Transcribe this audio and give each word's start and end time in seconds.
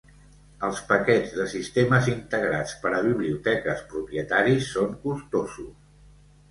Els 0.67 0.79
paquets 0.91 1.35
de 1.41 1.45
sistemes 1.51 2.09
integrats 2.13 2.75
per 2.87 2.95
a 3.01 3.03
biblioteques 3.11 3.87
propietaris 3.95 4.73
són 4.75 4.99
costosos. 5.07 5.75